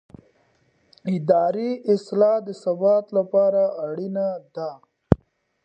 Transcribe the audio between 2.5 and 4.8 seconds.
ثبات لپاره اړینه ده